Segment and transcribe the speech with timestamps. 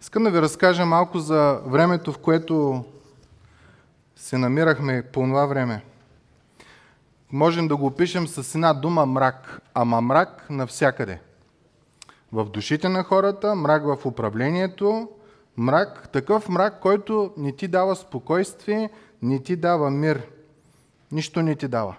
[0.00, 2.84] Искам да ви разкажа малко за времето, в което
[4.16, 5.84] се намирахме по това време.
[7.32, 11.20] Можем да го опишем с една дума мрак, ама мрак навсякъде.
[12.32, 15.08] В душите на хората, мрак в управлението,
[15.56, 18.90] мрак, такъв мрак, който не ти дава спокойствие,
[19.22, 20.22] не ти дава мир.
[21.12, 21.96] Нищо не ти дава.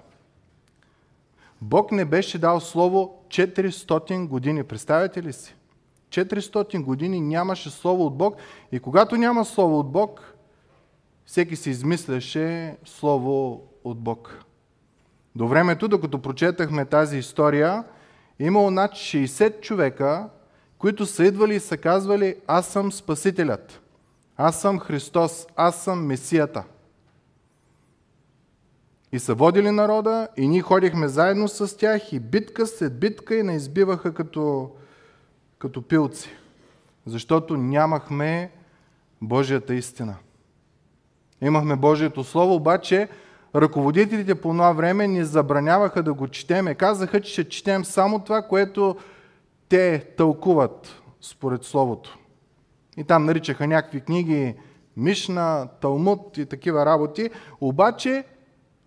[1.61, 4.63] Бог не беше дал слово 400 години.
[4.63, 5.55] Представете ли си?
[6.11, 8.35] 400 години нямаше Слово от Бог
[8.71, 10.35] и когато няма Слово от Бог,
[11.25, 14.43] всеки си измисляше Слово от Бог.
[15.35, 17.83] До времето, докато прочетахме тази история,
[18.39, 20.29] имало над 60 човека,
[20.77, 23.81] които са идвали и са казвали Аз съм Спасителят,
[24.37, 26.63] аз съм Христос, аз съм Месията.
[29.11, 33.43] И са водили народа и ние ходихме заедно с тях и битка след битка и
[33.43, 34.71] не избиваха като
[35.61, 36.29] като пилци,
[37.05, 38.51] защото нямахме
[39.21, 40.15] Божията истина.
[41.41, 43.09] Имахме Божието Слово, обаче
[43.55, 46.75] ръководителите по това време ни забраняваха да го четеме.
[46.75, 48.95] Казаха, че ще четем само това, което
[49.69, 52.17] те тълкуват според Словото.
[52.97, 54.55] И там наричаха някакви книги
[54.97, 57.29] Мишна, Талмуд и такива работи.
[57.61, 58.23] Обаче,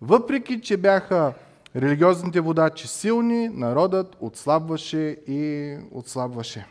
[0.01, 1.33] въпреки, че бяха
[1.75, 6.65] религиозните водачи силни, народът отслабваше и отслабваше.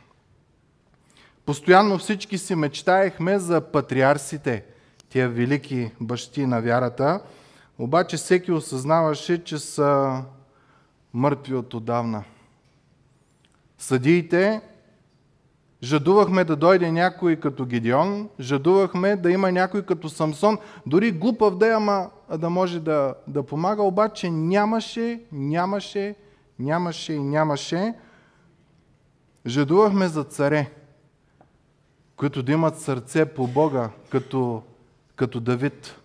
[1.47, 4.65] Постоянно всички си мечтаехме за патриарсите,
[5.09, 7.21] тия велики бащи на вярата,
[7.79, 10.23] обаче всеки осъзнаваше, че са
[11.15, 12.25] мъртви от отдавна.
[13.79, 14.61] Съдиите
[15.85, 21.67] Жадувахме да дойде някой като Гедеон, жадувахме да има някой като Самсон, дори глупав да
[21.67, 26.15] е, ама да може да, да помага, обаче нямаше, нямаше,
[26.59, 27.95] нямаше и нямаше.
[29.47, 30.71] Жадувахме за царе,
[32.17, 34.63] които да имат сърце по Бога, като,
[35.17, 36.01] като Давид.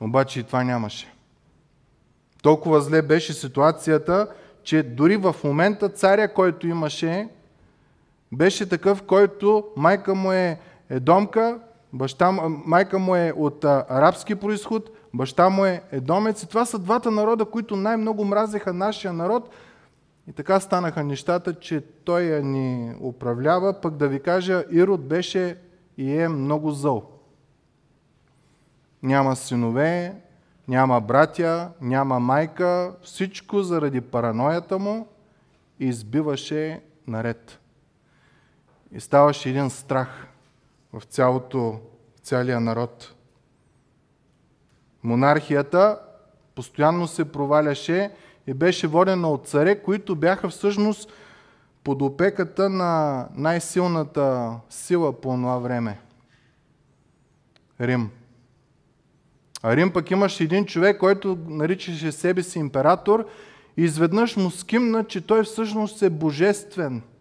[0.00, 1.12] Обаче и това нямаше.
[2.42, 4.28] Толкова зле беше ситуацията,
[4.62, 7.28] че дори в момента царя, който имаше,
[8.32, 10.58] беше такъв, който майка му е
[10.90, 11.58] едомка,
[11.92, 16.42] баща, майка му е от арабски происход, баща му е едомец.
[16.42, 19.50] И това са двата народа, които най-много мразеха нашия народ.
[20.28, 23.80] И така станаха нещата, че той я ни управлява.
[23.80, 25.58] Пък да ви кажа, Ирод беше
[25.96, 27.10] и е много зъл.
[29.02, 30.14] Няма синове,
[30.68, 32.94] няма братя, няма майка.
[33.02, 35.06] Всичко заради параноята му
[35.80, 37.58] избиваше наред.
[38.92, 40.26] И ставаше един страх
[40.92, 41.80] в цялото,
[42.16, 43.14] в целия народ.
[45.02, 45.98] Монархията
[46.54, 48.10] постоянно се проваляше
[48.46, 51.12] и беше водена от царе, които бяха всъщност
[51.84, 56.00] под опеката на най-силната сила по това време.
[57.80, 58.10] Рим.
[59.62, 63.26] А Рим пък имаше един човек, който наричаше себе си император
[63.76, 67.02] и изведнъж му скимна, че той всъщност е божествен–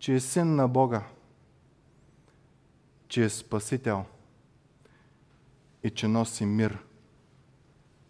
[0.00, 1.02] че е син на Бога,
[3.08, 4.04] че е спасител
[5.84, 6.78] и че носи мир.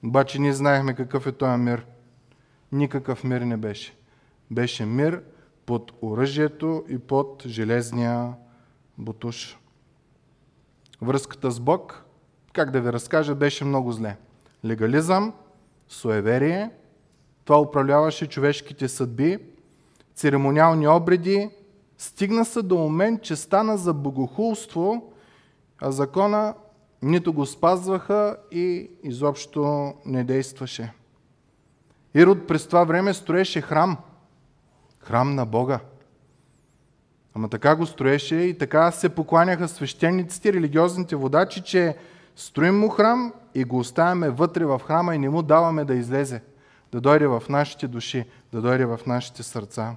[0.04, 1.86] Обаче ние знаехме какъв е този мир.
[2.72, 3.96] Никакъв мир не беше.
[4.50, 5.22] Беше мир
[5.66, 8.34] под оръжието и под железния
[8.98, 9.58] бутуш.
[11.02, 12.04] Връзката с Бог,
[12.52, 14.16] как да ви разкажа, беше много зле.
[14.64, 15.34] Легализъм,
[15.88, 16.70] суеверие,
[17.44, 19.38] това управляваше човешките съдби,
[20.14, 21.50] церемониални обреди,
[22.00, 25.12] Стигна се до момент, че стана за богохулство,
[25.80, 26.54] а закона
[27.02, 30.92] нито го спазваха и изобщо не действаше.
[32.14, 33.96] Ирод през това време строеше храм.
[34.98, 35.80] Храм на Бога.
[37.34, 41.96] Ама така го строеше и така се покланяха свещениците, религиозните водачи, че
[42.36, 46.42] строим му храм и го оставяме вътре в храма и не му даваме да излезе,
[46.92, 49.96] да дойде в нашите души, да дойде в нашите сърца.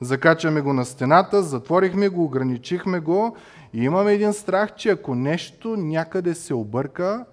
[0.00, 3.36] Закачаме го на стената, затворихме го, ограничихме го
[3.72, 7.24] и имаме един страх, че ако нещо някъде се обърка,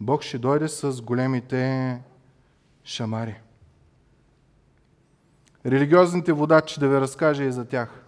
[0.00, 1.98] Бог ще дойде с големите
[2.84, 3.40] шамари.
[5.66, 8.04] Религиозните водачи, да ви разкажа и за тях,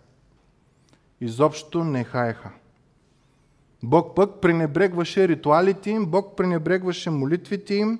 [1.20, 2.50] изобщо не хаеха.
[3.82, 7.98] Бог пък пренебрегваше ритуалите им, Бог пренебрегваше молитвите им.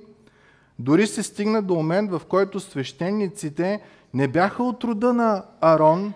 [0.78, 3.80] Дори се стигна до момент, в който свещениците
[4.14, 6.12] не бяха от рода на Арон,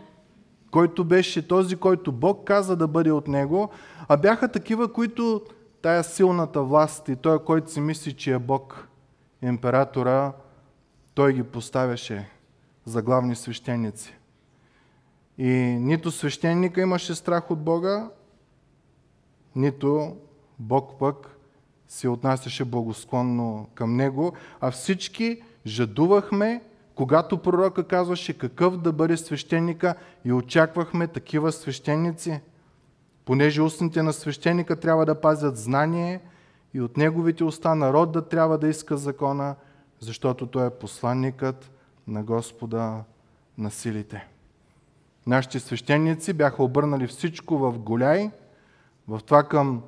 [0.71, 3.71] който беше този, който Бог каза да бъде от него,
[4.09, 5.43] а бяха такива, които
[5.83, 8.89] тая силната власт и той, който си мисли, че е Бог,
[9.43, 10.33] императора,
[11.15, 12.31] той ги поставяше
[12.85, 14.15] за главни свещеници.
[15.39, 15.51] И
[15.81, 18.11] нито свещеника имаше страх от Бога,
[19.57, 20.17] нито
[20.59, 21.37] Бог пък
[21.89, 26.63] се отнасяше благосклонно към него, а всички жадувахме,
[26.99, 32.41] когато пророка казваше какъв да бъде свещеника и очаквахме такива свещеници.
[33.25, 36.21] Понеже устните на свещеника трябва да пазят знание
[36.75, 39.55] и от неговите уста народ да трябва да иска закона,
[40.01, 41.71] защото той е посланникът
[42.07, 43.05] на Господа
[43.59, 44.27] на силите.
[45.27, 48.31] Нашите свещеници бяха обърнали всичко в голяй,
[49.09, 49.83] в това към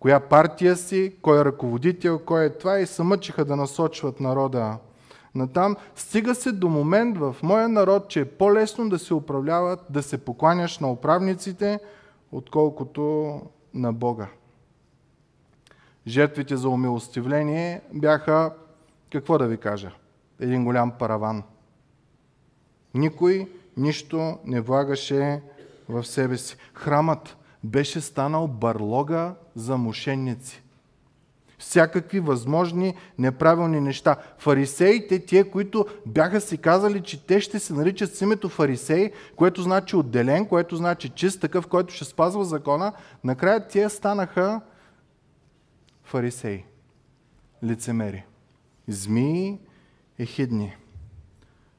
[0.00, 4.78] коя партия си, кой е ръководител, кой е това и се мъчиха да насочват народа
[5.34, 5.76] натам.
[5.96, 10.24] Стига се до момент в моя народ, че е по-лесно да се управляват, да се
[10.24, 11.80] покланяш на управниците,
[12.32, 13.40] отколкото
[13.74, 14.28] на Бога.
[16.06, 18.54] Жертвите за умилостивление бяха,
[19.12, 19.92] какво да ви кажа,
[20.40, 21.42] един голям параван.
[22.94, 25.42] Никой нищо не влагаше
[25.88, 26.56] в себе си.
[26.74, 30.62] Храмът беше станал барлога за мошенници.
[31.60, 34.16] Всякакви възможни неправилни неща.
[34.38, 39.62] Фарисеите, тие, които бяха си казали, че те ще се наричат с името фарисеи, което
[39.62, 42.92] значи отделен, което значи чист, такъв, който ще спазва закона,
[43.24, 44.60] накрая тие станаха
[46.04, 46.64] фарисеи,
[47.64, 48.24] лицемери,
[48.88, 49.58] змии,
[50.18, 50.76] ехидни.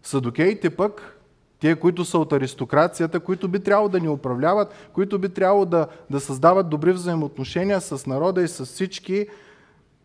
[0.03, 1.17] Садокеите пък
[1.59, 5.87] Тие, които са от аристокрацията, които би трябвало да ни управляват, които би трябвало да,
[6.09, 9.27] да създават добри взаимоотношения с народа и с всички,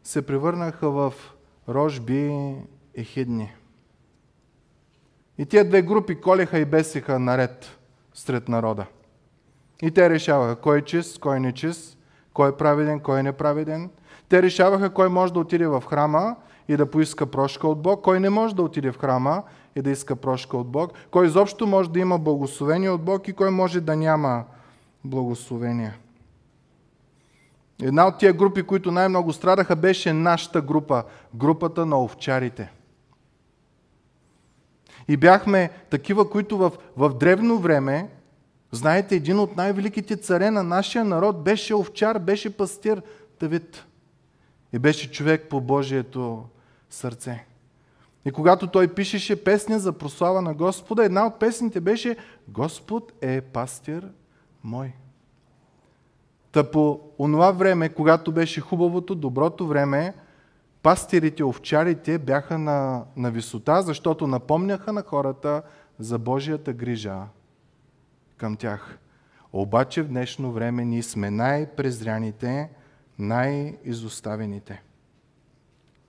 [0.06, 1.12] се превърнаха в
[1.68, 2.54] рожби
[2.94, 3.52] и хидни.
[5.38, 7.78] И тия две групи колеха и бесиха наред
[8.14, 8.86] сред народа.
[9.82, 11.98] И те решаваха кой е чист, кой е нечист,
[12.32, 13.90] кой е праведен, кой е неправеден.
[14.28, 16.36] Те решаваха кой може да отиде в храма
[16.68, 19.42] и да поиска прошка от Бог, кой не може да отиде в храма
[19.76, 23.32] и да иска прошка от Бог, кой изобщо може да има благословение от Бог и
[23.32, 24.44] кой може да няма
[25.04, 25.98] благословение.
[27.82, 32.72] Една от тия групи, които най-много страдаха, беше нашата група, групата на овчарите.
[35.08, 38.10] И бяхме такива, които в, в древно време,
[38.72, 43.02] знаете, един от най-великите царе на нашия народ беше овчар, беше пастир
[43.40, 43.84] Давид.
[44.72, 46.44] И беше човек по Божието
[46.90, 47.46] сърце.
[48.24, 52.16] И когато той пишеше песня за прослава на Господа, една от песните беше
[52.48, 54.08] Господ е пастир
[54.64, 54.92] мой.
[56.56, 60.14] Та по онова време, когато беше хубавото, доброто време,
[60.82, 65.62] пастирите, овчарите бяха на, на висота, защото напомняха на хората
[65.98, 67.22] за Божията грижа
[68.36, 68.98] към тях.
[69.52, 72.70] Обаче в днешно време ние сме най-презряните,
[73.18, 74.82] най-изоставените.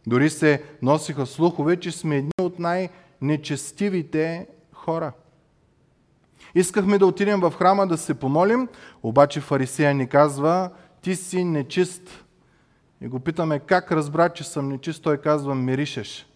[0.08, 5.12] Дори се носиха слухове, че сме едни от най-нечестивите хора.
[6.56, 8.68] Искахме да отидем в храма да се помолим,
[9.04, 10.70] обаче фарисея ни казва,
[11.02, 12.26] ти си нечист.
[13.02, 15.04] И го питаме, как разбра, че съм нечист?
[15.04, 16.28] Той казва, миришеш.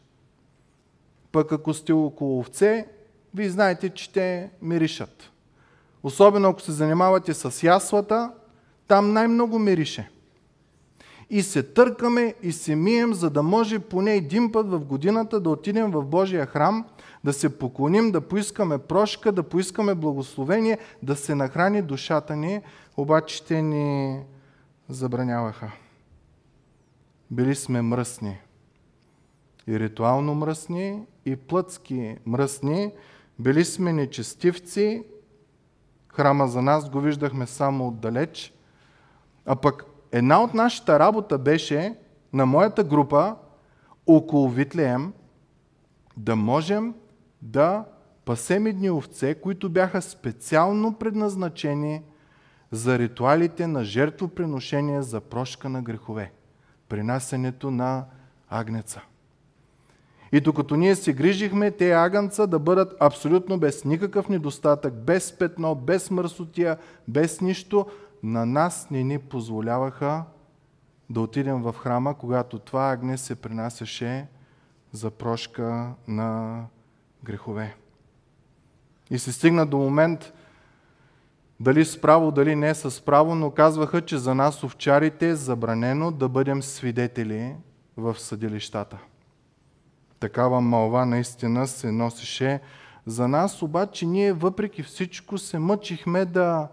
[1.31, 2.87] Пък ако сте около овце,
[3.35, 5.31] вие знаете, че те миришат.
[6.03, 8.31] Особено ако се занимавате с яслата,
[8.87, 10.09] там най-много мирише
[11.31, 15.49] и се търкаме и се мием, за да може поне един път в годината да
[15.49, 16.85] отидем в Божия храм,
[17.23, 22.61] да се поклоним, да поискаме прошка, да поискаме благословение, да се нахрани душата ни,
[22.97, 24.19] обаче те ни
[24.89, 25.71] забраняваха.
[27.31, 28.39] Били сме мръсни.
[29.67, 32.91] И ритуално мръсни, и плътски мръсни.
[33.39, 35.03] Били сме нечестивци.
[36.07, 38.53] Храма за нас го виждахме само отдалеч.
[39.45, 41.95] А пък Една от нашата работа беше
[42.33, 43.35] на моята група
[44.07, 45.13] около Витлеем
[46.17, 46.93] да можем
[47.41, 47.85] да
[48.25, 52.01] пасем едни овце, които бяха специално предназначени
[52.71, 56.31] за ритуалите на жертвоприношение за прошка на грехове.
[56.89, 58.05] Принасенето на
[58.49, 59.01] агнеца.
[60.31, 65.75] И докато ние се грижихме, те агънца да бъдат абсолютно без никакъв недостатък, без петно,
[65.75, 67.85] без мърсотия, без нищо,
[68.23, 70.23] на нас не ни позволяваха
[71.09, 74.27] да отидем в храма, когато това агне се принасяше
[74.91, 76.61] за прошка на
[77.23, 77.75] грехове.
[79.09, 80.33] И се стигна до момент,
[81.59, 86.11] дали с право, дали не с право, но казваха, че за нас овчарите е забранено
[86.11, 87.55] да бъдем свидетели
[87.97, 88.97] в съдилищата.
[90.19, 92.59] Такава малва наистина се носеше
[93.05, 96.67] за нас, обаче ние въпреки всичко се мъчихме да,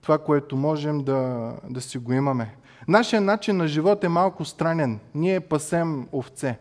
[0.00, 2.56] това, което можем да, да си го имаме.
[2.88, 5.00] Нашия начин на живот е малко странен.
[5.14, 6.58] Ние пасем овце.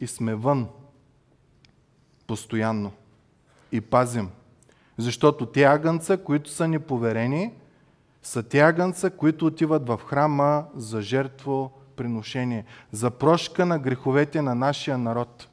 [0.00, 0.68] И сме вън.
[2.28, 2.92] Постоянно.
[3.72, 4.28] И пазим.
[4.98, 7.52] Защото те агънца, които са ни поверени,
[8.22, 14.98] са тягънца, които отиват в храма за жертво приношение, за прошка на греховете на нашия
[14.98, 15.48] народ.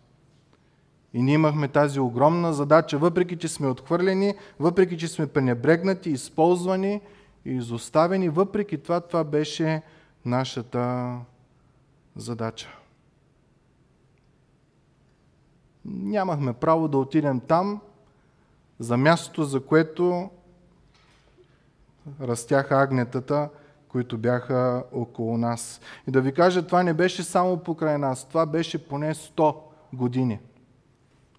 [1.13, 7.01] И ние имахме тази огромна задача, въпреки че сме отхвърлени, въпреки че сме пренебрегнати, използвани
[7.45, 9.81] и изоставени, въпреки това, това беше
[10.25, 11.15] нашата
[12.15, 12.67] задача.
[15.85, 17.81] Нямахме право да отидем там,
[18.79, 20.29] за мястото, за което
[22.21, 23.49] растяха агнетата,
[23.87, 25.81] които бяха около нас.
[26.07, 29.55] И да ви кажа, това не беше само покрай нас, това беше поне 100
[29.93, 30.39] години.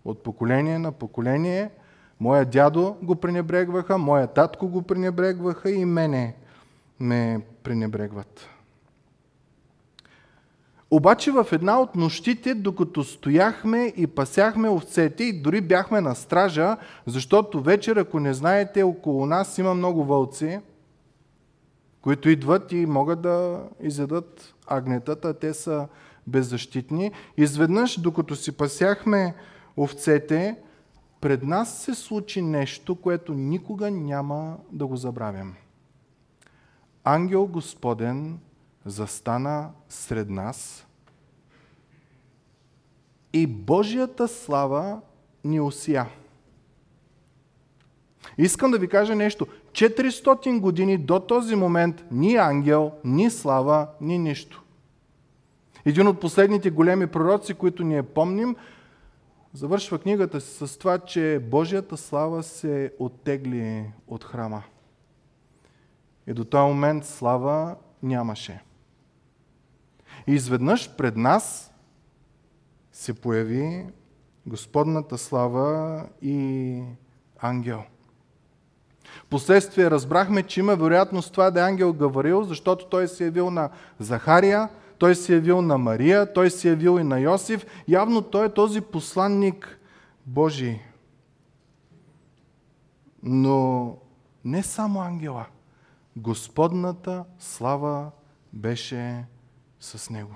[0.05, 1.71] От поколение на поколение,
[2.21, 6.35] моя дядо го пренебрегваха, моя татко го пренебрегваха и мене
[7.01, 8.49] ме пренебрегват.
[10.91, 16.77] Обаче в една от нощите, докато стояхме и пасяхме овцете и дори бяхме на стража,
[17.07, 20.61] защото вечер, ако не знаете, около нас има много вълци,
[22.01, 25.89] които идват и могат да изядат агнетата, те са
[26.27, 27.13] беззащитни.
[27.37, 29.35] Изведнъж, докато си пасяхме
[29.77, 30.57] овцете,
[31.21, 35.55] пред нас се случи нещо, което никога няма да го забравям.
[37.05, 38.39] Ангел Господен
[38.87, 40.87] застана сред нас
[43.33, 45.01] и Божията слава
[45.45, 46.07] ни осия.
[48.39, 49.47] Искам да ви кажа нещо.
[49.73, 54.63] 400 години до този момент ни ангел, ни слава, ни нищо.
[55.85, 58.57] Един от последните големи пророци, които ние помним,
[59.53, 64.63] завършва книгата си с това, че Божията слава се оттегли от храма.
[66.27, 68.61] И до този момент слава нямаше.
[70.27, 71.73] И изведнъж пред нас
[72.93, 73.87] се появи
[74.47, 76.83] Господната слава и
[77.39, 77.83] ангел.
[79.31, 83.51] Последствие разбрахме, че има вероятност това да е ангел Гаварил, защото той се е явил
[83.51, 84.69] на Захария,
[84.99, 87.67] той се е явил на Мария, той се е явил и на Йосиф.
[87.89, 89.79] Явно той е този посланник
[90.27, 90.81] Божий.
[93.23, 93.97] Но
[94.45, 95.47] не само ангела.
[96.17, 98.11] Господната слава
[98.53, 99.25] беше
[99.81, 100.35] с него.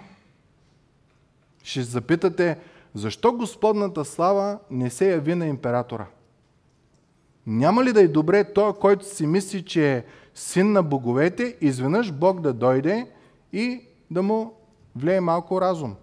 [1.63, 2.59] Ще запитате,
[2.95, 6.07] защо Господната слава не се яви на императора?
[7.47, 10.05] Няма ли да е добре той, който си мисли, че е
[10.35, 13.07] син на боговете, изведнъж Бог да дойде
[13.53, 13.81] и
[14.11, 14.55] да му
[14.97, 15.95] влее малко разум?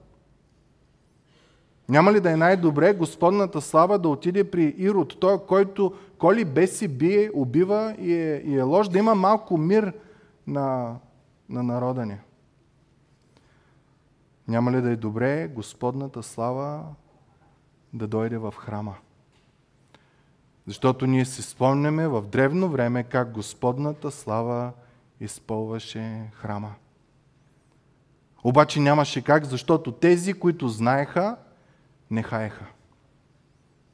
[1.90, 6.88] Няма ли да е най-добре Господната слава да отиде при Ирод, той, който коли беси,
[6.88, 9.94] бие, убива и е, и е лош, да има малко мир
[10.48, 10.96] на,
[11.50, 12.18] на народа ни?
[14.48, 16.84] Няма ли да е добре Господната слава
[17.94, 18.96] да дойде в храма?
[20.68, 24.72] Защото ние си спомняме в древно време как Господната слава
[25.20, 26.74] изпълваше храма.
[28.44, 31.38] Обаче нямаше как, защото тези, които знаеха,
[32.12, 32.66] не хаеха.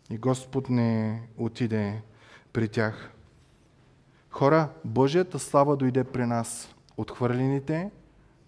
[0.10, 2.02] И Господ не отиде
[2.54, 3.12] при тях.
[4.30, 6.76] Хора, Божията слава дойде при нас.
[6.98, 7.92] Отхвърлените,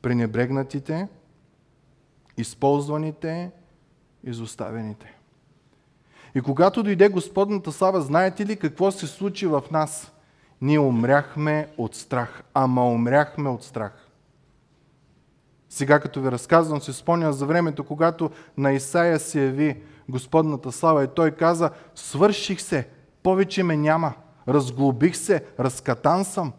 [0.02, 1.08] пренебрегнатите,
[2.38, 3.52] използваните,
[4.24, 5.18] изоставените.
[6.36, 10.12] И когато дойде Господната слава, знаете ли какво се случи в нас?
[10.62, 12.44] Ние умряхме от страх.
[12.54, 14.06] Ама умряхме от страх.
[15.70, 21.04] Сега като ви разказвам, се спомня за времето, когато на Исаия се яви Господната слава
[21.04, 22.88] и той каза, свърших се,
[23.24, 24.14] повече ме няма,
[24.48, 26.54] разглобих се, разкатан съм.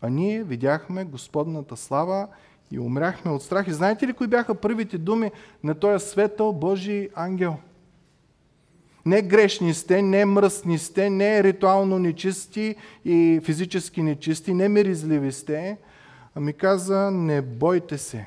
[0.00, 2.28] А ние видяхме Господната слава
[2.70, 3.68] и умряхме от страх.
[3.68, 5.30] И знаете ли кои бяха първите думи
[5.64, 7.56] на този светъл Божий ангел?
[9.06, 15.78] Не грешни сте, не мръсни сте, не ритуално нечисти и физически нечисти, не миризливи сте,
[16.34, 18.26] ами каза, не бойте се.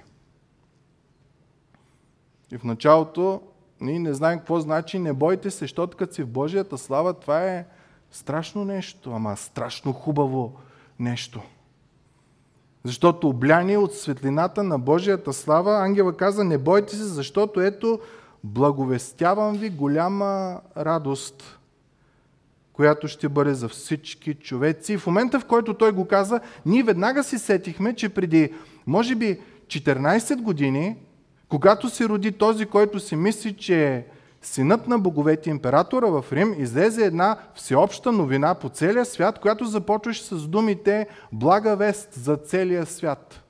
[2.51, 3.41] И в началото
[3.81, 7.43] ние не знаем какво значи не бойте се, защото като си в Божията слава, това
[7.43, 7.65] е
[8.11, 10.53] страшно нещо, ама страшно хубаво
[10.99, 11.41] нещо.
[12.83, 17.99] Защото обляни от светлината на Божията слава, ангела каза, не бойте се, защото ето,
[18.43, 21.59] благовестявам ви голяма радост,
[22.73, 24.97] която ще бъде за всички човеци.
[24.97, 28.53] В момента, в който той го каза, ние веднага си сетихме, че преди,
[28.87, 30.97] може би, 14 години,
[31.49, 34.05] когато се роди този, който си мисли, че е
[34.43, 40.23] синът на боговете императора в Рим, излезе една всеобща новина по целия свят, която започваше
[40.23, 43.43] с думите Блага вест за целия свят.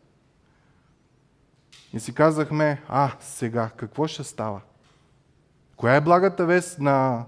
[1.93, 4.61] И си казахме, а, сега, какво ще става?
[5.77, 7.25] Коя е благата вест на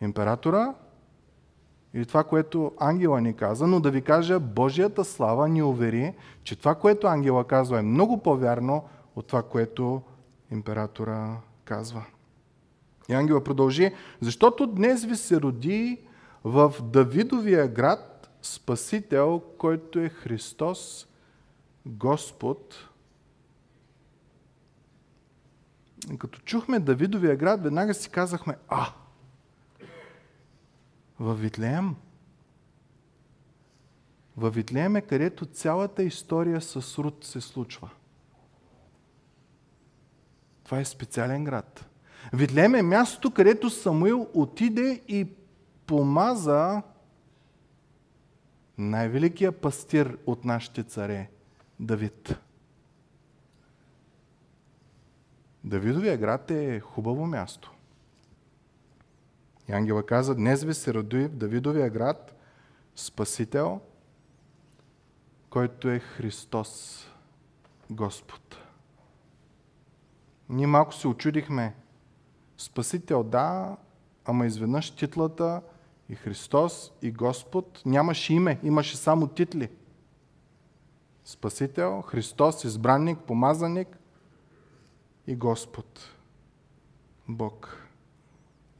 [0.00, 0.74] императора?
[1.94, 6.56] или това, което ангела ни каза, но да ви кажа, Божията слава ни увери, че
[6.56, 8.84] това, което ангела казва е много по-вярно
[9.16, 10.02] от това, което
[10.50, 12.04] императора казва.
[13.08, 15.98] И ангела продължи, защото днес ви се роди
[16.44, 21.06] в Давидовия град Спасител, който е Христос,
[21.86, 22.88] Господ.
[26.12, 28.92] И като чухме Давидовия град, веднага си казахме, а,
[31.20, 31.96] във Витлеем.
[34.36, 37.90] Във Витлеем е където цялата история с Руд се случва.
[40.64, 41.89] Това е специален град.
[42.32, 45.28] Витлеем е мястото, където Самуил отиде и
[45.86, 46.82] помаза
[48.78, 51.30] най-великия пастир от нашите царе,
[51.80, 52.38] Давид.
[55.64, 57.72] Давидовия град е хубаво място.
[59.68, 62.40] И ангела каза, днес ви се роди в Давидовия град
[62.96, 63.80] Спасител,
[65.50, 67.04] който е Христос,
[67.90, 68.56] Господ.
[70.48, 71.74] Ние малко се очудихме.
[72.60, 73.76] Спасител, да,
[74.24, 75.62] ама изведнъж титлата
[76.08, 79.68] и Христос и Господ нямаше име, имаше само титли.
[81.24, 83.98] Спасител, Христос, избранник, помазаник
[85.26, 86.00] и Господ.
[87.28, 87.86] Бог.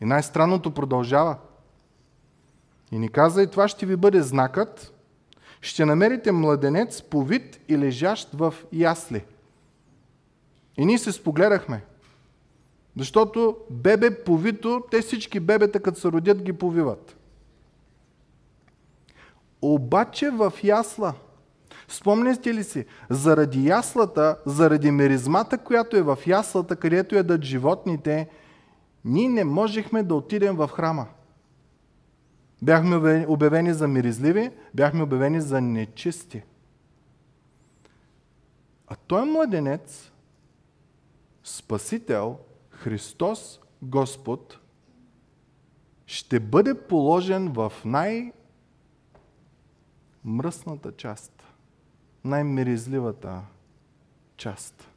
[0.00, 1.37] И най-странното продължава.
[2.92, 4.94] И ни каза, и това ще ви бъде знакът.
[5.60, 9.25] Ще намерите младенец по вид и лежащ в ясли.
[10.76, 11.84] И ние се спогледахме.
[12.97, 17.16] Защото бебе повито, те всички бебета, като се родят, ги повиват.
[19.62, 21.14] Обаче в ясла,
[21.88, 28.28] спомняте ли си, заради яслата, заради меризмата, която е в яслата, където ядат животните,
[29.04, 31.06] ние не можехме да отидем в храма.
[32.62, 36.42] Бяхме обявени за миризливи, бяхме обявени за нечисти.
[38.86, 40.10] А той младенец,
[41.45, 42.38] Спасител,
[42.80, 44.58] Христос, Господ,
[46.06, 48.32] ще бъде положен в най-
[50.25, 51.43] мръсната част,
[52.25, 53.40] най-миризливата
[54.36, 54.88] част.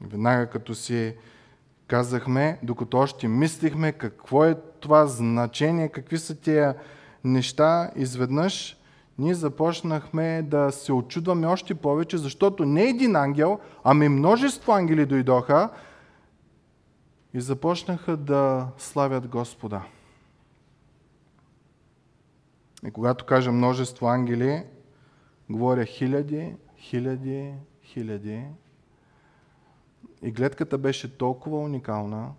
[0.00, 1.14] Веднага като си
[1.86, 6.74] казахме, докато още мислихме какво е това значение, какви са тия
[7.24, 8.76] неща, изведнъж
[9.18, 15.70] ние започнахме да се очудваме още повече, защото не един ангел, ами множество ангели дойдоха
[17.34, 19.82] и започнаха да славят Господа.
[22.86, 24.64] И когато кажа множество ангели,
[25.50, 28.44] говоря хиляди, хиляди, хиляди,
[30.22, 32.32] и гледката беше толкова уникална,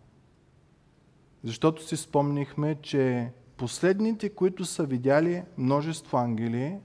[1.43, 6.79] защото си спомнихме, че последните, които са видяли множество ангели,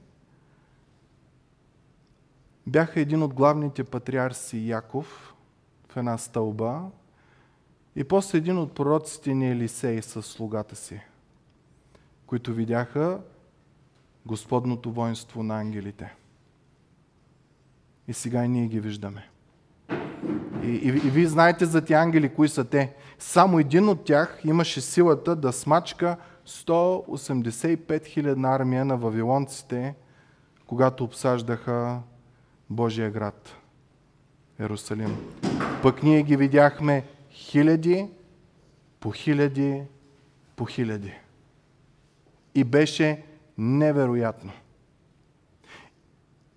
[2.67, 5.35] бяха един от главните патриарси Яков
[5.89, 6.91] в една стълба
[7.97, 11.01] и после един от пророците ни Елисей с слугата си,
[12.27, 13.21] които видяха
[14.27, 16.15] Господното воинство на ангелите.
[18.09, 19.29] И сега и ние ги виждаме.
[20.63, 22.95] И, и, и вие знаете за тези ангели, кои са те.
[23.19, 29.95] Само един от тях имаше силата да смачка 185 хилядна армия на вавилонците,
[30.67, 32.01] когато обсаждаха
[32.71, 33.57] Божия град,
[34.61, 35.17] Ерусалим.
[35.83, 38.09] Пък ние ги видяхме хиляди,
[39.01, 39.83] по хиляди,
[40.57, 41.13] по хиляди.
[42.55, 43.23] И беше
[43.59, 44.53] невероятно.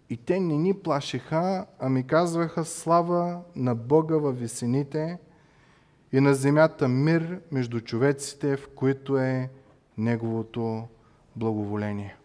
[0.09, 5.17] И те не ни плашеха, а ми казваха слава на Бога във висените
[6.11, 9.49] и на земята мир между човеците, в които е
[9.97, 10.87] Неговото
[11.35, 12.15] благоволение.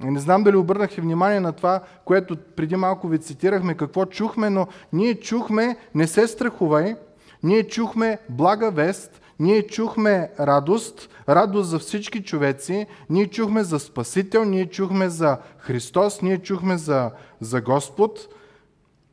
[0.00, 4.66] Не знам дали обърнахте внимание на това, което преди малко ви цитирахме, какво чухме, но
[4.92, 6.96] ние чухме не се страхувай,
[7.42, 14.44] ние чухме блага вест, ние чухме радост, радост за всички човеци, ние чухме за Спасител,
[14.44, 17.10] ние чухме за Христос, ние чухме за,
[17.40, 18.28] за Господ,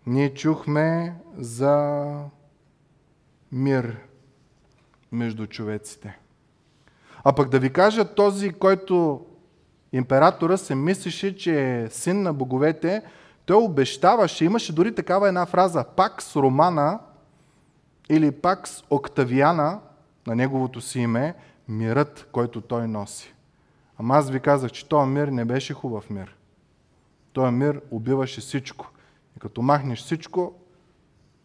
[0.05, 2.05] ние чухме за
[3.51, 3.97] мир
[5.11, 6.19] между човеците.
[7.23, 9.25] А пък да ви кажа, този, който
[9.93, 13.01] императора се мислеше, че е син на боговете,
[13.45, 16.99] той обещаваше, имаше дори такава една фраза, пак с Романа
[18.09, 19.79] или пак с Октавиана,
[20.27, 21.35] на неговото си име,
[21.67, 23.33] мирът, който той носи.
[23.97, 26.35] Ама аз ви казах, че този мир не беше хубав мир.
[27.33, 28.91] Този мир убиваше всичко.
[29.37, 30.53] И като махнеш всичко,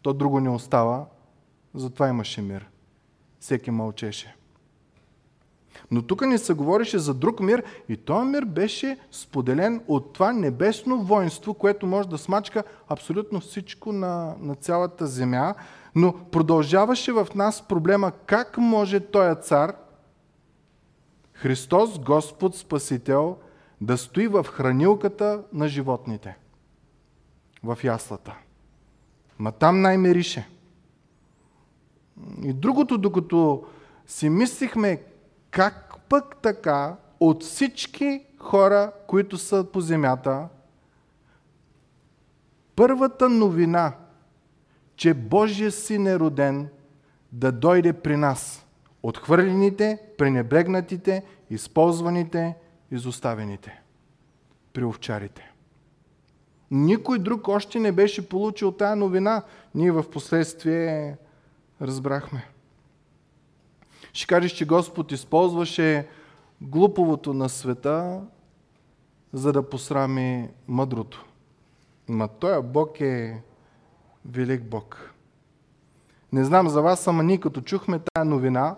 [0.01, 1.05] то друго не остава.
[1.73, 2.69] Затова имаше мир.
[3.39, 4.35] Всеки мълчеше.
[5.91, 10.33] Но тук ни се говореше за друг мир и този мир беше споделен от това
[10.33, 15.55] небесно воинство, което може да смачка абсолютно всичко на, на цялата земя.
[15.95, 19.75] Но продължаваше в нас проблема как може този цар,
[21.33, 23.37] Христос, Господ, Спасител,
[23.81, 26.37] да стои в хранилката на животните.
[27.63, 28.35] В яслата.
[29.39, 30.47] Ма там най-мерише.
[32.43, 33.63] И другото, докато
[34.07, 35.01] си мислихме
[35.53, 40.47] как пък така от всички хора, които са по земята,
[42.75, 43.93] първата новина,
[44.95, 46.69] че Божия син е роден,
[47.31, 48.65] да дойде при нас.
[49.03, 52.55] Отхвърлените, пренебрегнатите, използваните,
[52.91, 53.81] изоставените.
[54.73, 55.51] При овчарите.
[56.71, 59.43] Никой друг още не беше получил тая новина.
[59.75, 61.17] Ние в последствие
[61.81, 62.52] разбрахме.
[64.13, 66.07] Ще кажеш, че Господ използваше
[66.61, 68.21] глуповото на света,
[69.33, 71.25] за да посрами мъдрото.
[72.09, 73.43] Ма той Бог е
[74.25, 75.13] велик Бог.
[76.33, 78.75] Не знам за вас, ама ние като чухме тая новина,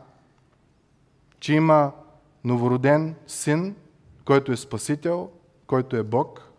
[1.39, 1.91] че има
[2.43, 3.75] новороден син,
[4.25, 5.29] който е Спасител,
[5.67, 6.51] който е Бог,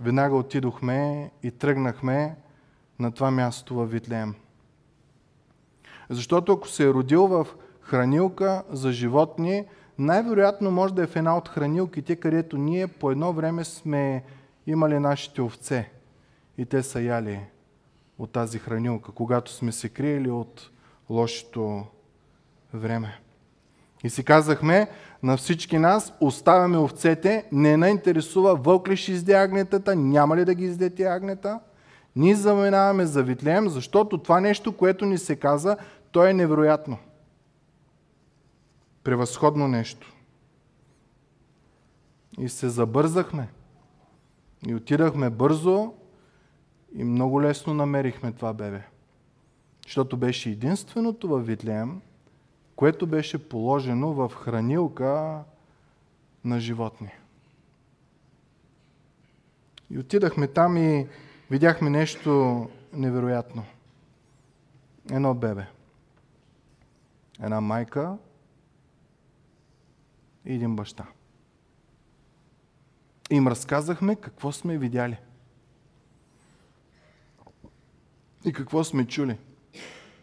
[0.00, 2.36] веднага отидохме и тръгнахме
[2.98, 4.34] на това място във Витлеем.
[6.10, 7.46] Защото ако се е родил в
[7.80, 9.64] хранилка за животни,
[9.98, 14.24] най-вероятно може да е в една от хранилките, където ние по едно време сме
[14.66, 15.90] имали нашите овце
[16.58, 17.40] и те са яли
[18.18, 20.70] от тази хранилка, когато сме се криели от
[21.10, 21.84] лошото
[22.74, 23.18] време.
[24.04, 24.88] И си казахме
[25.22, 30.44] на всички нас, оставяме овцете, не на интересува вълк ли ще изде агнетата, няма ли
[30.44, 31.60] да ги изде тези агнета.
[32.16, 35.76] Ние заминаваме за Витлеем, защото това нещо, което ни се каза,
[36.10, 36.98] то е невероятно.
[39.04, 40.12] Превъзходно нещо.
[42.38, 43.48] И се забързахме.
[44.66, 45.92] И отидахме бързо
[46.94, 48.82] и много лесно намерихме това бебе.
[49.84, 52.00] Защото беше единственото във Витлеем,
[52.76, 55.40] което беше положено в хранилка
[56.44, 57.10] на животни.
[59.90, 61.06] И отидахме там и
[61.52, 63.64] видяхме нещо невероятно.
[65.10, 65.66] Едно бебе
[67.42, 68.16] една майка
[70.44, 71.06] и един баща.
[73.30, 75.18] Им разказахме какво сме видяли.
[78.44, 79.38] И какво сме чули.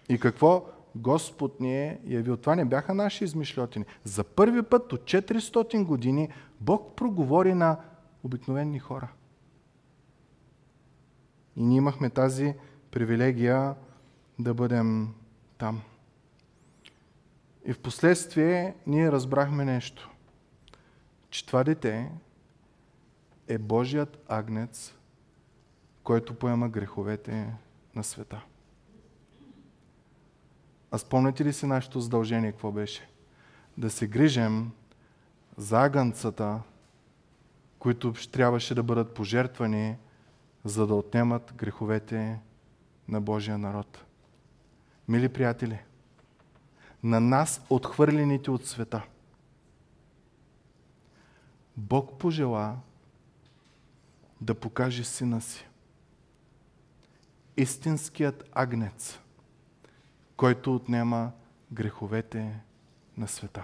[0.10, 0.66] И какво
[0.96, 2.38] Господ ни е явил.
[2.38, 3.86] Това не бяха наши измишлетини.
[4.04, 7.78] За първи път от 400 години Бог проговори на
[8.24, 9.08] обикновени хора.
[11.56, 12.54] И ние имахме тази
[12.92, 13.76] привилегия
[14.40, 15.14] да бъдем
[15.58, 15.82] там.
[17.66, 20.10] И в последствие ние разбрахме нещо.
[21.30, 22.12] Че това дете
[23.48, 24.94] е Божият агнец,
[26.04, 27.54] който поема греховете
[27.96, 28.42] на света.
[30.92, 33.10] А спомняте ли си нашето задължение, какво беше?
[33.78, 34.72] Да се грижем
[35.58, 36.62] за агънцата,
[37.80, 39.98] които трябваше да бъдат пожертвани,
[40.66, 42.40] за да отнемат греховете
[43.08, 44.06] на Божия народ.
[45.08, 45.80] Мили приятели,
[47.04, 49.04] на нас отхвърлените от света.
[51.78, 52.78] Бог пожела
[54.42, 55.66] да покаже сина си.
[57.58, 59.20] Истинският агнец,
[60.38, 61.32] който отнема
[61.72, 62.60] греховете
[63.18, 63.64] на света.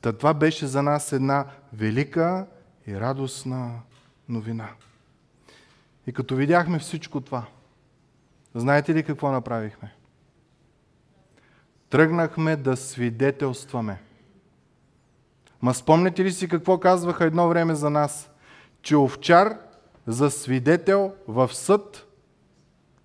[0.00, 2.46] Та това беше за нас една велика
[2.86, 3.80] и радостна
[4.28, 4.70] новина.
[6.06, 7.46] И като видяхме всичко това,
[8.54, 9.94] знаете ли какво направихме?
[11.90, 14.00] Тръгнахме да свидетелстваме.
[15.62, 18.30] Ма спомняте ли си какво казваха едно време за нас?
[18.82, 19.58] Че овчар
[20.06, 22.06] за свидетел в съд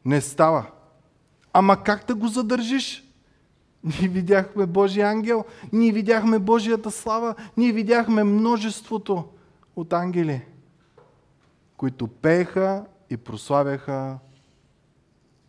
[0.06, 0.66] не става.
[1.54, 3.04] Ама как да го задържиш?
[3.84, 9.26] Ние видяхме Божия ангел, ние видяхме Божията слава, ние видяхме множеството
[9.76, 10.42] от ангели,
[11.78, 14.20] които пееха и прославяха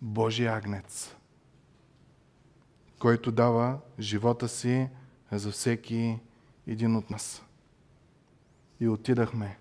[0.03, 1.17] Божия агнец
[2.99, 4.89] който дава живота си
[5.33, 6.19] за всеки
[6.67, 7.43] един от нас.
[8.81, 9.59] И отидахме.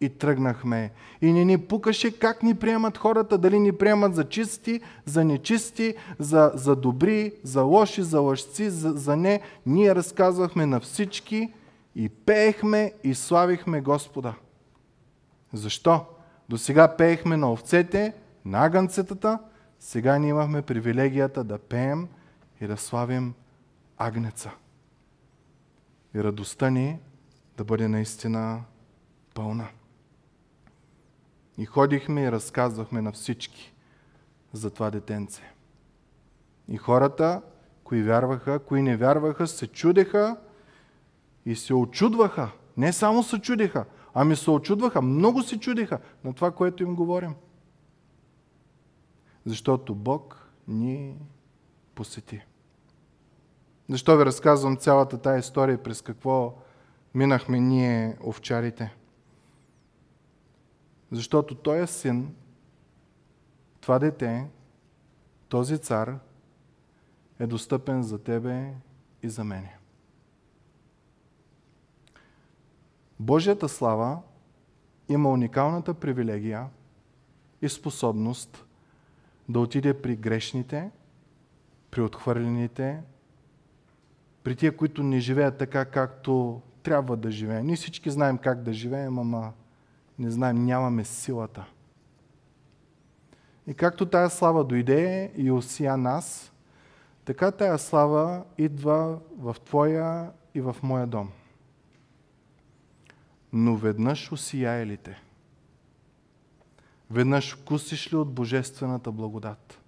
[0.00, 0.90] И тръгнахме.
[1.20, 5.94] И не ни пукаше как ни приемат хората, дали ни приемат за чисти, за нечисти,
[6.18, 9.40] за, за добри, за лоши, за лъжци, за, за не.
[9.66, 11.52] Ние разказвахме на всички
[11.96, 14.34] и пеехме и славихме Господа.
[15.52, 16.06] Защо?
[16.48, 19.38] До сега пеехме на овцете, на агънцетата,
[19.78, 22.08] сега ние имахме привилегията да пеем
[22.60, 23.34] и да славим
[23.98, 24.50] агнеца.
[26.14, 26.98] И радостта ни
[27.56, 28.62] да бъде наистина
[29.34, 29.68] пълна.
[31.58, 33.74] И ходихме и разказвахме на всички
[34.52, 35.42] за това детенце.
[36.68, 37.42] И хората,
[37.84, 40.36] кои вярваха, кои не вярваха, се чудеха
[41.46, 42.50] и се очудваха.
[42.76, 47.34] Не само се чудеха, ами се очудваха, много се чудеха на това, което им говорим.
[49.46, 51.16] Защото Бог ни
[51.94, 52.40] посети.
[53.88, 56.54] Защо ви разказвам цялата тая история, през какво
[57.14, 58.94] минахме ние, овчарите?
[61.10, 62.34] Защото той е син,
[63.80, 64.46] това дете,
[65.48, 66.18] този цар
[67.38, 68.74] е достъпен за тебе
[69.22, 69.76] и за мене.
[73.22, 74.18] Божията слава
[75.08, 76.66] има уникалната привилегия
[77.62, 78.64] и способност
[79.48, 80.90] да отиде при грешните,
[81.90, 83.02] при отхвърлените,
[84.42, 87.66] при тия, които не живеят така, както трябва да живеем.
[87.66, 89.52] Ние всички знаем как да живеем, ама
[90.18, 91.64] не знаем, нямаме силата.
[93.66, 96.52] И както тая слава дойде и осия нас,
[97.24, 101.30] така тая слава идва в твоя и в моя дом.
[103.52, 105.22] Но веднъж осияе ли те?
[107.10, 109.78] Веднъж вкусиш ли от божествената благодат?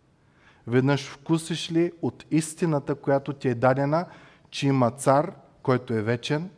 [0.67, 4.07] Веднъж вкусиш ли от истината, която ти е дадена,
[4.51, 6.51] че има цар, който е вечен,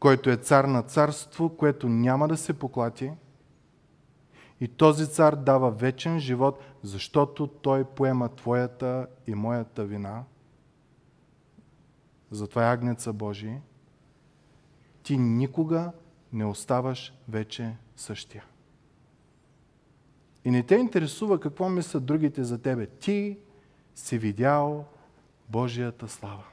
[0.00, 3.10] който е цар на царство, което няма да се поклати.
[4.60, 10.24] И този цар дава вечен живот, защото той поема твоята и моята вина.
[12.30, 13.58] Затова е Агнеца Божий.
[15.06, 15.92] Ти никога
[16.32, 18.44] не оставаш вече същия.
[20.44, 22.86] И не те интересува какво мислят другите за тебе.
[22.86, 23.38] Ти
[23.94, 24.84] си видял
[25.48, 26.44] Божията слава.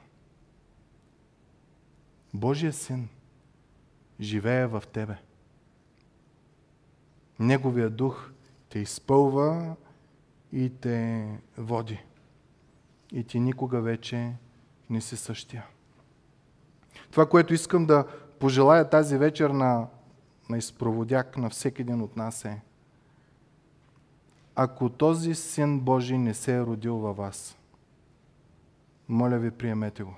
[2.34, 3.08] Божия син
[4.20, 5.16] живее в тебе.
[7.38, 8.30] Неговия дух
[8.68, 9.76] те изпълва
[10.52, 12.04] и те води.
[13.12, 14.32] И ти никога вече
[14.90, 15.66] не си същия.
[17.10, 18.06] Това, което искам да
[18.44, 19.86] пожелая тази вечер на,
[20.50, 22.60] на изпроводяк на всеки един от нас е
[24.54, 27.56] ако този Син Божий не се е родил във вас,
[29.08, 30.14] моля ви, приемете го.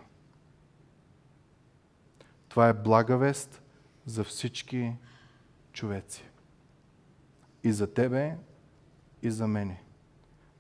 [2.49, 3.63] Това е блага вест
[4.07, 4.93] за всички
[5.73, 6.25] човеци.
[7.65, 8.37] И за тебе,
[9.23, 9.83] и за мене.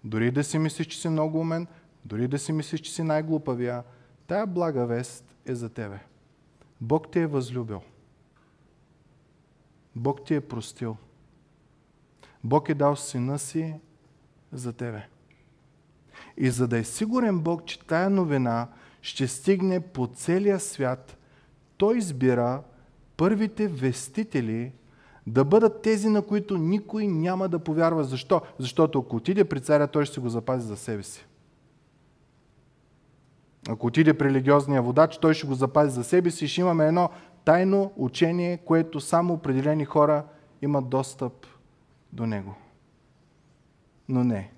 [0.04, 1.66] Дори да си мислиш, че си много умен,
[2.04, 3.84] дори да си мислиш, че си най-глупавия,
[4.26, 5.98] тая блага вест е за тебе.
[6.80, 7.82] Бог те е възлюбил.
[9.96, 10.96] Бог ти е простил.
[12.44, 13.74] Бог е дал сина си
[14.52, 15.08] за тебе.
[16.36, 18.68] И за да е сигурен Бог, че тая новина
[19.02, 21.18] ще стигне по целия свят,
[21.76, 22.62] Той избира
[23.16, 24.72] първите вестители
[25.26, 28.04] да бъдат тези, на които никой няма да повярва.
[28.04, 28.40] Защо?
[28.58, 31.26] Защото ако отиде при царя, той ще го запази за себе си.
[33.68, 37.10] Ако отиде при религиозния водач, той ще го запази за себе си ще имаме едно
[37.44, 40.24] тайно учение, което само определени хора
[40.62, 41.46] имат достъп
[42.12, 42.54] до него.
[44.08, 44.52] Но не.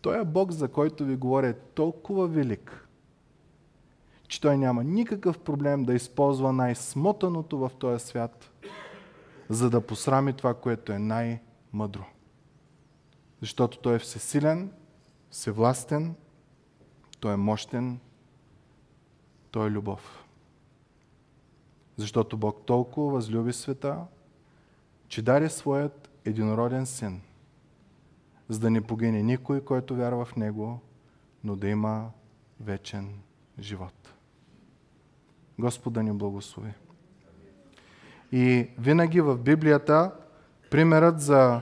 [0.00, 2.88] Той е Бог, за който ви говоря, е толкова велик,
[4.28, 8.50] че той няма никакъв проблем да използва най-смотаното в този свят,
[9.48, 12.04] за да посрами това, което е най-мъдро.
[13.40, 14.72] Защото той е всесилен,
[15.30, 16.14] всевластен,
[17.20, 18.00] той е мощен,
[19.50, 20.24] той е любов.
[21.96, 24.04] Защото Бог толкова възлюби света,
[25.08, 27.20] че даде своят единороден син,
[28.48, 30.80] за да не погине никой, който вярва в Него,
[31.44, 32.10] но да има
[32.60, 33.14] вечен
[33.60, 34.12] живот.
[35.58, 36.72] Господ да ни благослови.
[38.32, 40.12] И винаги в Библията
[40.70, 41.60] примерът за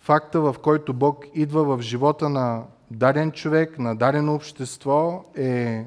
[0.00, 5.84] факта, в който Бог идва в живота на даден човек, на дадено общество е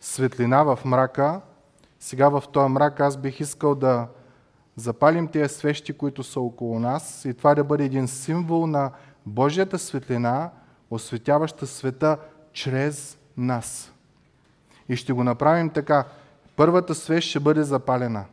[0.00, 1.40] светлина в мрака.
[2.00, 4.06] Сега в този мрак аз бих искал да
[4.76, 8.90] запалим тези свещи, които са около нас и това да бъде един символ на
[9.26, 10.50] Божията светлина,
[10.90, 12.18] осветяваща света
[12.52, 13.92] чрез нас.
[14.88, 16.04] И ще го направим така.
[16.56, 18.24] Първата свещ ще бъде запалена.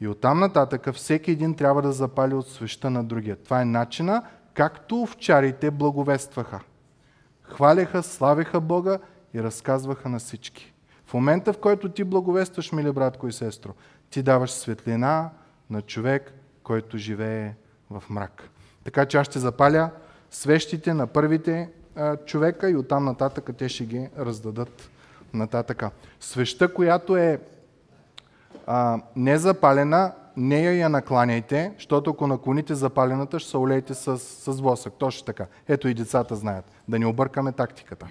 [0.00, 3.36] И оттам нататък всеки един трябва да запали от свеща на другия.
[3.36, 4.22] Това е начина,
[4.54, 6.60] както овчарите благовестваха.
[7.48, 8.98] Хваляха, славяха Бога
[9.34, 10.72] и разказваха на всички.
[11.06, 13.74] В момента, в който ти благовестваш, мили братко и сестро,
[14.10, 15.30] ти даваш светлина
[15.70, 16.32] на човек,
[16.62, 17.54] който живее
[17.90, 18.48] в мрак.
[18.84, 19.90] Така че аз ще запаля
[20.30, 24.90] свещите на първите а, човека и оттам нататък те ще ги раздадат
[25.34, 25.90] нататъка.
[26.20, 27.40] Свеща, която е
[28.66, 34.92] а, незапалена, нея я накланяйте, защото ако наклоните запалената, ще се олеете с, с восък.
[34.98, 35.46] Точно така.
[35.68, 36.64] Ето и децата знаят.
[36.88, 38.06] Да не объркаме тактиката.